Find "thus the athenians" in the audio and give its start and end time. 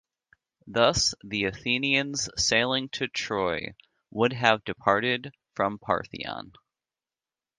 0.65-2.27